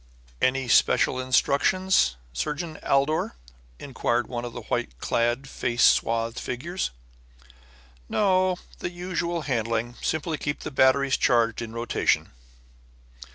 [0.41, 3.35] "Any special instructions, Surgeon Aldor?"
[3.77, 6.89] inquired one of the white clad, face swathed figures.
[8.09, 8.57] "No.
[8.79, 9.93] The usual handling.
[10.01, 12.31] Simply keep the batteries charged in rotation."